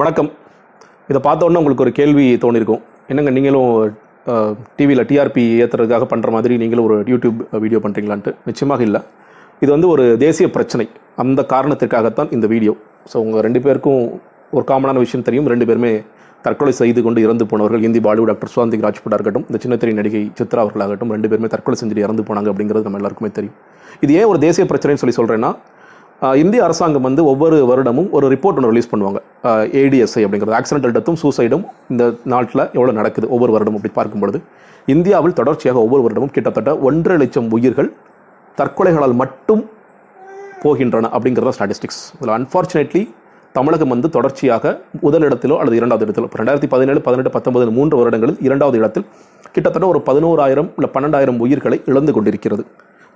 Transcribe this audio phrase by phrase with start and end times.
[0.00, 0.28] வணக்கம்.
[1.10, 2.80] இதை பார்த்தோன்னே உங்களுக்கு ஒரு கேள்வி தோணிருக்கும்.
[3.10, 3.70] என்னங்க நீங்களும்
[4.78, 9.00] டிவியில் டிஆர்பி ஏற்றுறதுக்காக பண்ணுற மாதிரி நீங்களும் ஒரு யூடியூப் வீடியோ பண்ணுறீங்களான்ட்டு நிச்சயமாக இல்லை.
[9.62, 10.86] இது வந்து ஒரு தேசிய பிரச்சனை.
[11.24, 12.74] அந்த காரணத்திற்காகத்தான் இந்த வீடியோ
[13.12, 14.02] ஸோ உங்கள் ரெண்டு பேருக்கும்
[14.56, 15.48] ஒரு காமனான விஷயம் தெரியும்.
[15.52, 15.92] ரெண்டு பேருமே
[16.46, 20.60] தற்கொலை செய்து கொண்டு இறந்து போனவர்கள் இந்தி பாலிவுட் டாக்டர் சுவாந்திக் ராஜ்புட்டா இருக்கட்டும் இந்த சின்னத்திரை நடிகை சித்ரா
[20.64, 23.56] அவர்களாகட்டும் ரெண்டு பேருமே தற்கொலை செஞ்சுட்டு இறந்து போனாங்க அப்படிங்கிறது நம்ம எல்லாருக்குமே தெரியும்.
[24.04, 25.52] இது ஏன் ஒரு தேசிய பிரச்சனைன்னு சொல்லி சொல்கிறேன்னா
[26.42, 29.18] இந்திய அரசாங்கம் வந்து ஒவ்வொரு வருடமும் ஒரு ரிப்போர்ட் ஒன்று ரிலீஸ் பண்ணுவாங்க.
[29.80, 30.54] ஏடிஎஸ்ஐ அப்படிங்கிறது.
[30.58, 33.26] ஆக்சிடென்டல் டெத்தும் சூசைடும் இந்த நாட்டில் எவ்வளோ நடக்குது?
[33.34, 34.38] ஒவ்வொரு வருடமும் அப்படி பார்க்கும்பொழுது.
[34.94, 37.90] இந்தியாவில் தொடர்ச்சியாக ஒவ்வொரு வருடமும் கிட்டத்தட்ட ஒன்றரை லட்சம் உயிர்கள்
[38.58, 39.62] தற்கொலைகளால் மட்டும்
[40.64, 43.02] போகின்றன அப்படிங்கிறத ஸ்டாட்டிஸ்டிக்ஸ் இதில் அன்ஃபார்ச்சுனேட்லி
[43.58, 44.72] தமிழகம் வந்து தொடர்ச்சியாக
[45.04, 49.06] முதலிடத்திலோ அல்லது இரண்டாவது இடத்திலோ ரெண்டாயிரத்தி பதினேழு பதினெட்டு பத்தொன்பது மூன்று வருடங்களில் இரண்டாவது இடத்தில்
[49.54, 52.64] கிட்டத்தட்ட ஒரு பதினோராயிரம் இல்லை பன்னெண்டாயிரம் உயிர்களை இழந்து கொண்டிருக்கிறது.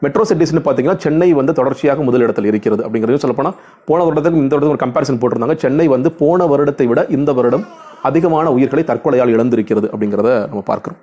[0.05, 3.57] மெட்ரோ சிட்டிஸ்னு பார்த்தீங்கன்னா சென்னை வந்து தொடர்ச்சியாக முதலிடத்தில் இருக்கிறது அப்படிங்கிறது சொல்லப்போனால்
[3.89, 5.57] போன வருடத்துக்கு இந்த வருடத்துக்கு ஒரு கம்பேரிசன் போட்டிருந்தாங்க.
[5.65, 7.65] சென்னை வந்து போன வருடத்தை விட இந்த வருடம்
[8.09, 11.01] அதிகமான உயிர்களை தற்கொலையால் இழந்திருக்கிறது அப்படிங்கிறத நம்ம பார்க்குறோம்.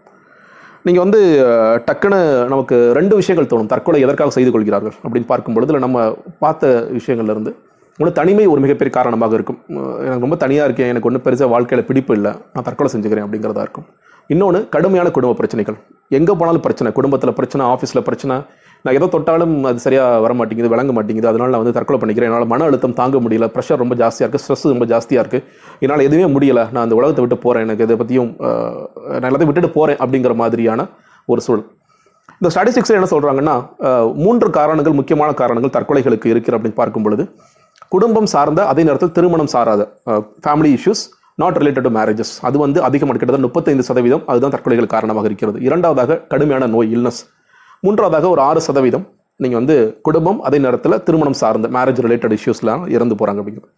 [0.88, 1.20] நீங்கள் வந்து
[1.88, 2.20] டக்குன்னு
[2.54, 3.70] நமக்கு ரெண்டு விஷயங்கள் தோணும்.
[3.74, 6.08] தற்கொலை எதற்காக செய்து கொள்கிறார்கள் அப்படின்னு பார்க்கும் பொழுதுல நம்ம
[6.44, 7.54] பார்த்த விஷயங்கள்லேருந்து
[8.00, 9.60] ஒன்று தனிமை ஒரு மிகப்பெரிய காரணமாக இருக்கும்.
[10.08, 10.90] எனக்கு ரொம்ப தனியாக இருக்கேன்.
[10.94, 12.32] எனக்கு ஒன்றும் பெருசாக வாழ்க்கையில் பிடிப்பு இல்லை.
[12.54, 13.88] நான் தற்கொலை செஞ்சுக்கிறேன் அப்படிங்கிறதா இருக்கும்.
[14.34, 15.78] இன்னொன்று கடுமையான குடும்ப பிரச்சனைகள்.
[16.18, 16.90] எங்கே போனாலும் பிரச்சனை.
[16.98, 18.36] குடும்பத்தில் பிரச்சனை ஆஃபீஸில் பிரச்சனை
[18.88, 21.30] நான் எதை தொட்டாலும் அது சரியாக வர மாட்டேங்குது விளங்க மாட்டேங்குது.
[21.32, 22.30] அதனால் நான் வந்து தற்கொலை பண்ணிக்கிறேன்.
[22.32, 23.48] என்னால் மன அழுத்தம் தாங்க முடியல.
[23.56, 25.44] ப்ரெஷர் ரொம்ப ஜாஸ்தியாக இருக்குது ஸ்ட்ரெஸ் ரொம்ப ஜாஸ்தியாக இருக்குது
[25.86, 26.62] என்னால் எதுவுமே முடியல.
[26.74, 30.88] நான் அந்த உலகத்தை விட்டு போகிறேன் எனக்கு இதை பற்றியும் நான் எல்லாத்தையும் விட்டுட்டு போகிறேன் அப்படிங்கிற மாதிரியான
[31.34, 31.66] ஒரு சூழல்.
[32.40, 33.54] இந்த ஸ்டாட்டிஸ்டிக்ஸில் என்ன சொல்கிறாங்கன்னா
[34.24, 37.26] மூன்று காரணங்கள் முக்கியமான காரணங்கள் தற்கொலைகளுக்கு இருக்கிற அப்படின்னு பார்க்கும் பொழுது
[37.94, 39.82] குடும்பம் சார்ந்த அதே நேரத்தில் திருமணம் சாராத
[40.46, 41.04] family issues
[41.42, 45.58] not related to marriages அது வந்து அதிகமாக கிட்டத்தட்ட முப்பத்தைந்து சதவீதம் அதுதான் தற்கொலைகள் காரணமாக இருக்கிறது.
[45.68, 47.22] இரண்டாவதாக கடுமையான நோய் இல்னஸ்
[47.88, 49.06] மூன்றாவதாக ஒரு ஆறு சதவீதம்
[49.44, 49.76] நீங்கள் வந்து
[50.08, 53.74] குடும்பம் அதே நேரத்தில் திருமணம் சார்ந்த மேரேஜ் ரிலேட்டட் இஷ்யூஸ்லாம் இறந்து போகிறாங்க அப்படிங்கிறது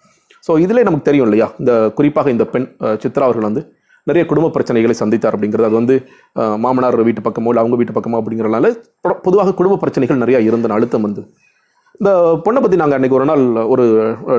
[0.46, 1.48] ஸோ இதிலே நமக்கு தெரியும் இல்லையா?
[1.62, 2.68] இந்த குறிப்பாக இந்த பெண்
[3.04, 3.62] சித்ரா அவர்கள் வந்து
[4.08, 5.68] நிறைய குடும்ப பிரச்சனைகளை சந்தித்தார் அப்படிங்கிறது.
[5.70, 5.96] அது வந்து
[6.64, 8.70] மாமனார் வீட்டு பக்கமோ இல்லை அவங்க வீட்டு பக்கமோ அப்படிங்கிறனால
[9.26, 11.22] பொதுவாக குடும்ப பிரச்சனைகள் நிறையா இருந்த அழுத்தம் வந்து.
[12.00, 12.12] இந்த
[12.46, 13.44] பொண்ணை பற்றி நாங்கள் அன்றைக்கி ஒரு நாள்
[13.74, 13.86] ஒரு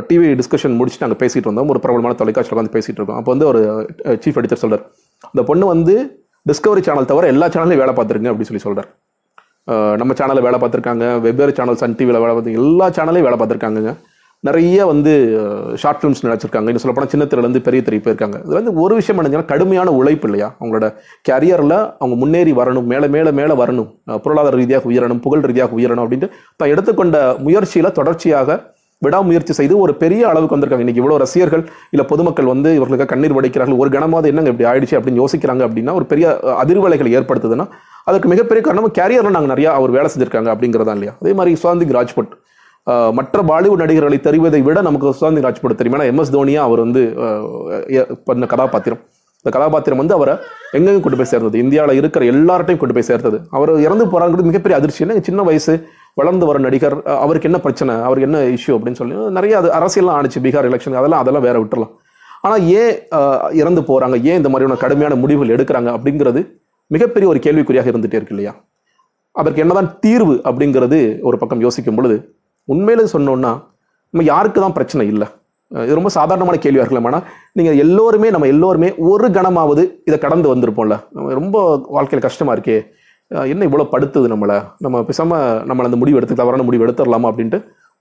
[0.08, 1.70] டிவி டிஸ்கஷன் முடிச்சுட்டு நாங்கள் பேசிகிட்டு இருந்தோம்.
[1.74, 3.20] ஒரு பிரபலமான தொலைக்காட்சியில் உட்காந்து பேசிகிட்டு இருக்கோம்.
[3.20, 3.60] அப்போ வந்து ஒரு
[4.24, 4.84] சீஃப் எடிட்டர் சொல்கிறார்
[5.34, 5.96] இந்த பொண்ணு வந்து
[6.46, 8.90] டிஸ்கவரி சேனல் தவிர எல்லா சேனல்லையும் வேலை பார்த்துருங்க அப்படின்னு சொல்லி சொல்கிறார்
[10.00, 11.06] நம்ம சேனலில் வேலை பார்த்துருக்காங்க.
[11.24, 13.92] வெவ்வேறு சேனல் சன் டிவியில் வேலை பார்த்து எல்லா சேனல்லையும் வேலை பார்த்துருக்காங்கங்க.
[14.48, 15.12] நிறைய வந்து
[15.80, 16.68] ஷார்ட் ஃபிலிம்ஸ் நடிச்சிருக்காங்க.
[16.70, 18.36] இன்னும் சொல்லப்போனால் சின்ன திரையிலேருந்து பெரிய திரை போயிருக்காங்க.
[18.46, 20.48] இது வந்து ஒரு விஷயம் என்னங்கன்னா கடுமையான உழைப்பு இல்லையா?
[20.60, 20.86] அவங்களோட
[21.28, 23.88] கேரியரில் அவங்க முன்னேறி வரணும் மேலே மேலே மேலே வரணும்
[24.24, 27.18] பொருளாதார ரீதியாக உயரணும் புகழ் ரீதியாக உயரணும் அப்படின்ட்டு தான் எடுத்துக்கொண்ட
[27.48, 28.58] முயற்சியில் தொடர்ச்சியாக
[29.04, 30.84] விடாமுயற்சி செய்து ஒரு பெரிய அளவுக்கு வந்திருக்காங்க.
[30.86, 31.62] இன்றைக்கி இவ்வளோ ரசிகர்கள்
[31.92, 33.78] இல்லை பொதுமக்கள் வந்து இவர்களுக்கு கண்ணீர் வடிக்கிறார்கள்.
[33.82, 36.26] ஒரு கணமாவது என்னங்க இப்படி ஆயிடுச்சு அப்படின்னு யோசிக்கிறாங்க அப்படின்னா ஒரு பெரிய
[36.62, 37.66] அதிர்வலைகள் ஏற்படுத்துதுன்னா
[38.08, 41.14] அதுக்கு மிகப்பெரிய காரணம் கேரியரில் நாங்கள் நிறையா அவர் வேலை செஞ்சிருக்காங்க அப்படிங்கிறதா இல்லையா?
[41.22, 42.32] அதே மாதிரி சுவாந்திக் ராஜ்பட்.
[43.18, 45.96] மற்ற பாலிவுட் நடிகர்களை தெரிவதை விட நமக்கு சுவாந்திக் ராஜ்பட் தெரியும்?
[45.98, 47.02] ஏன்னா எம்எஸ் தோனியா அவர் வந்து
[48.28, 49.00] பண்ண கதாபாத்திரம்.
[49.42, 50.34] இந்த கதாபாத்திரம் வந்து அவரை
[50.76, 51.56] எங்கெங்க கொண்டு போய் சேர்ந்தது.
[51.64, 53.38] இந்தியாவில் இருக்கிற எல்லார்ட்டையும் கொண்டு போய் சேர்த்தது.
[53.56, 55.02] அவர் இறந்து போகிறாங்கிறது மிகப்பெரிய அதிர்ச்சி.
[55.04, 55.74] என்ன சின்ன வயசு
[56.20, 60.38] வளர்ந்து வர நடிகர் அவருக்கு என்ன பிரச்சனை அவருக்கு என்ன இஷ்யூ அப்படின்னு சொல்லி நிறைய அது அரசியல்லாம் ஆணுச்சு.
[60.46, 61.92] பீகார் எலெக்ஷன் அதெல்லாம் அதெல்லாம் வேற விட்டுறலாம்.
[62.46, 62.92] ஆனால் ஏன்
[63.60, 66.42] இறந்து போகிறாங்க ஏன் இந்த மாதிரியான கடுமையான முடிவுகள் எடுக்கிறாங்க அப்படிங்கிறது
[66.94, 68.52] மிகப்பெரிய ஒரு கேள்விக்குறியாக இருந்துகிட்டே இருக்கு இல்லையா?
[69.40, 72.16] அதற்கு என்னதான் தீர்வு அப்படிங்கிறது ஒரு பக்கம் யோசிக்கும் பொழுது
[72.72, 73.52] உண்மையில சொன்னோன்னா
[74.12, 75.26] நம்ம யாருக்கு தான் பிரச்சனை இல்லை.
[75.84, 77.08] இது ரொம்ப சாதாரணமான கேள்வியாக இருக்கலாம்.
[77.10, 77.24] ஆனால்
[77.58, 80.96] நீங்கள் எல்லோருமே நம்ம எல்லோருமே ஒரு கணமாவது இதை கடந்து வந்திருப்போம்ல.
[81.40, 81.56] ரொம்ப
[81.96, 82.78] வாழ்க்கையில் கஷ்டமாக இருக்கே.
[83.52, 84.56] என்ன இவ்வளோ படுத்துது நம்மளை?
[84.84, 87.60] நம்ம பேசாமல் நம்மளை அந்த முடிவு எடுத்துக்கலாம் தவறான முடிவு எடுத்துடலாமா அப்படின்ட்டு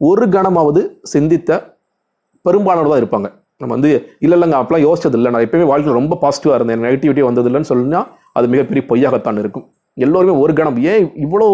[0.09, 0.81] ஒரு கணமாவது
[1.13, 1.59] சிந்தித்த
[2.45, 3.29] பெரும்பாலானவர் தான் இருப்பாங்க.
[3.61, 3.91] நம்ம வந்து
[4.25, 6.81] இல்லை இல்லைங்க அப்பெல்லாம் யோசிச்சது இல்லை நான் எப்பயுமே வாழ்க்கையில் ரொம்ப பாசிட்டிவாக இருந்தேன்.
[6.85, 8.07] நெகட்டிவிட்டி வந்தது இல்லைன்னு சொன்னால்
[8.39, 9.65] அது மிகப்பெரிய பொய்யாகத்தான் இருக்கும்.
[10.05, 11.47] எல்லோருமே ஒரு கணம் ஏன் இவ்வளோ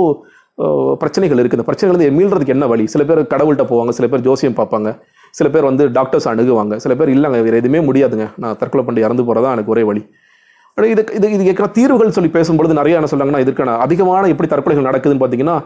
[1.01, 2.83] பிரச்சனைகள் இருக்குது இந்த பிரச்சனைகள் வந்து மீள்றதுக்கு என்ன வழி?
[2.93, 4.89] சில பேர் கடவுள்கிட்ட போவாங்க சில பேர் ஜோசியம் பார்ப்பாங்க.
[5.37, 6.75] சில பேர் வந்து டாக்டர்ஸ் அணுகுவாங்க.
[6.83, 8.27] சில பேர் இல்லைங்க வேறு எதுவுமே முடியாதுங்க.
[8.43, 10.03] நான் தற்கொலை பண்ணி இறந்து போகிறதா எனக்கு ஒரே வழி.
[10.77, 14.87] ஆனால் இது இது இது கேட்குற தீர்வுகள் சொல்லி பேசும்பொழுது நிறையா என்ன சொல்றாங்கன்னா இதுக்கான அதிகமான எப்படி தற்கொலைகள்
[14.89, 15.57] நடக்குதுன்னு பார்த்தீங்கன்னா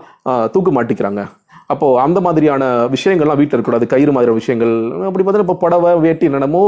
[0.55, 1.21] தூக்கு மாட்டிக்கிறாங்க.
[1.69, 2.63] அப்போ அந்த மாதிரியான
[2.93, 3.87] விஷயங்கள்லாம் வீட்டில் இருக்கக்கூடாது.
[3.93, 4.73] கயிறு மாதிரியான விஷயங்கள்.
[5.07, 6.61] அப்படி பார்த்தீங்கன்னா இப்போ புடவை வேட்டி என்னென்னமோ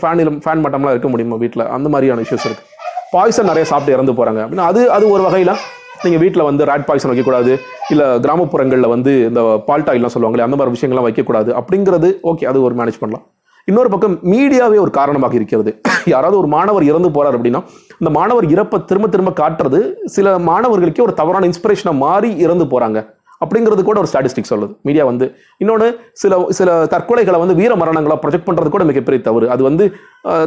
[0.00, 2.64] ஃபேன் ஃபேன் மட்டம்லாம் இருக்க முடியுமா வீட்டில் அந்த மாதிரியான இஷ்யூஸ் இருக்கு.
[3.14, 5.52] பாய்சன் நிறைய சாப்பிட்டு இறந்து போகிறாங்க அப்படின்னா அது அது ஒரு வகையில்
[6.04, 7.52] நீங்கள் வீட்டில் வந்து ரேட் பாய்சன் வைக்கக்கூடாது.
[7.92, 11.50] இல்லை கிராமப்புறங்களில் வந்து இந்த பால்டாயிலாம் சொல்லுவாங்களே அந்த மாதிரி விஷயங்கள்லாம் வைக்கக்கூடாது.
[11.60, 13.24] அப்படிங்கிறது ஓகே அது ஒரு மேனேஜ் பண்ணலாம்.
[13.68, 15.70] இன்னொரு பக்கம் மீடியாவே ஒரு காரணமாக இருக்கிறது.
[16.14, 17.60] யாராவது ஒரு மாணவர் இறந்து போகிறார் அப்படின்னா
[18.00, 19.80] இந்த மாணவர் இறப்பை திரும்ப திரும்ப காட்டுறது
[20.16, 23.00] சில மாணவர்களுக்கே ஒரு தவறான இன்ஸ்பிரேஷனாக மாறி இறந்து போகிறாங்க
[23.44, 24.72] அப்படிங்கிறது கூட ஒரு ஸ்டாட்டிஸ்டிக் சொல்லுது.
[24.88, 25.26] மீடியா வந்து
[25.62, 25.88] இன்னொன்று
[26.22, 29.48] சில சில தற்கொலைகளை வந்து வீர மரணங்களை ப்ரொஜெக்ட் பண்ணுறது கூட மிகப்பெரிய தவறு.
[29.54, 29.86] அது வந்து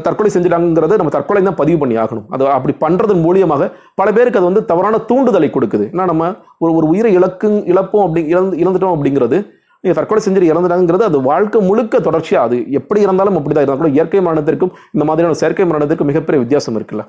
[0.08, 2.26] தற்கொலை செஞ்சிட்டாங்கிறத நம்ம தற்கொலை தான் பதிவு பண்ணி ஆகணும்.
[2.36, 3.70] அது அப்படி பண்ணுறதன் மூலியமாக
[4.02, 5.88] பல பேருக்கு அது வந்து தவறான தூண்டுதலை கொடுக்குது.
[5.94, 6.32] ஏன்னா நம்ம
[6.66, 9.40] ஒரு ஒரு உயிரை இழக்கு இழப்போம் அப்படி இழந்து இழந்துட்டோம் அப்படிங்கிறது
[9.84, 13.92] நீங்கள் தற்கொலை செஞ்சுட்டு இறந்துட்டாங்கிறது அது வாழ்க்கை முழுக்க தொடர்ச்சியாக அது எப்படி இருந்தாலும் அப்படி தான் இருந்தால் கூட
[13.98, 17.04] இயற்கை மரணத்திற்கும் இந்த மாதிரியான செயற்கை மரணத்திற்கும் மிகப்பெரிய வித்தியாசம் இருக்குல்ல.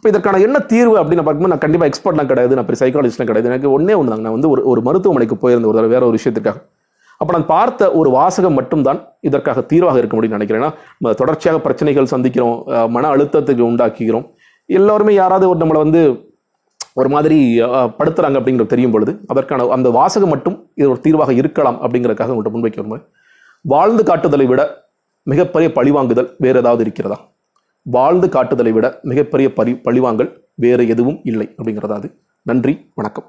[0.00, 3.48] இப்போ இதற்கான என்ன தீர்வு அப்படின்னு பார்க்கும்போது நான் கண்டிப்பாக எக்ஸ்பர்ட்லாம் கிடையாது நான் பெரிய சைக்காலஜிஸ்ட்லாம் கிடையாது.
[3.50, 6.58] எனக்கு ஒன்றே ஒன்று தாங்க நான் வந்து ஒரு ஒரு மருத்துவமனைக்கு போயிருந்த ஒரு தடவை வேற ஒரு விஷயத்துக்காக
[7.20, 10.62] அப்போ நான் பார்த்த ஒரு வாசகம் மட்டும்தான் இதற்காக தீர்வாக இருக்க முடியும்னு நினைக்கிறேன்.
[10.62, 10.70] ஏன்னா
[11.00, 12.56] நம்ம தொடர்ச்சியாக பிரச்சனைகள் சந்திக்கிறோம்
[12.94, 14.24] மன அழுத்தத்துக்கு உண்டாக்குகிறோம்.
[14.68, 16.02] எல்லோருமே யாராவது ஒரு நம்மளை வந்து
[17.00, 17.38] ஒரு மாதிரி
[17.98, 23.02] படுத்துறாங்க அப்படிங்கிறது தெரியும் பொழுது அதற்கான அந்த வாசகம் மட்டும் இது ஒரு தீர்வாக இருக்கலாம் அப்படிங்கிறதுக்காக உங்கள்கிட்ட முன்வைக்க
[23.64, 24.62] வாழ்ந்து காட்டுதலை விட
[25.26, 27.18] மிகப்பெரிய பழிவாங்குதல் வேறு ஏதாவது இருக்கிறதா?
[27.82, 32.20] வாழ்ந்து காட்டுதலை விட மிகப்பெரிய பரி பழிவாங்கல் வேறு எதுவும் இல்லை அப்படிங்கிறதா அது.
[32.42, 33.24] நன்றி வணக்கம்.